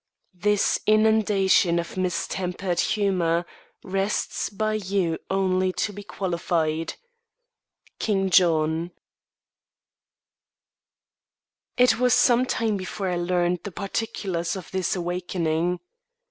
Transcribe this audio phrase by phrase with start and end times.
[0.33, 3.45] This inundation of mistempered humour
[3.83, 6.95] Rests by you only to be qualified.
[7.99, 8.93] King John.
[11.77, 15.79] It was some time before I learned the particulars of this awakening.